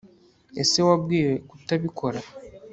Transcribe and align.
ese 0.61 0.77
wabwiwe 0.87 1.33
kutabikora 1.49 2.19